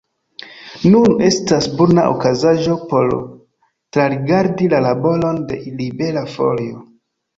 Nun 0.93 1.11
estas 1.25 1.67
bona 1.81 2.05
okazaĵo 2.13 2.77
por 2.93 3.11
trarigardi 3.99 4.71
la 4.75 4.81
laboron 4.87 5.41
de 5.53 5.61
Libera 5.81 6.25
Folio. 6.39 6.87